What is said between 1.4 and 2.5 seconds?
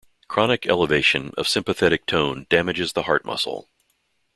sympathetic tone